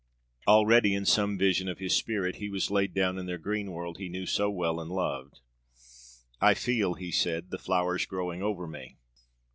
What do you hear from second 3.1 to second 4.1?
in their green world he